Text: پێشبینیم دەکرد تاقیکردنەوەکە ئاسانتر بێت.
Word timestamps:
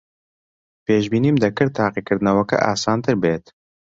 پێشبینیم 0.85 1.35
دەکرد 1.43 1.75
تاقیکردنەوەکە 1.79 2.57
ئاسانتر 2.65 3.15
بێت. 3.23 3.45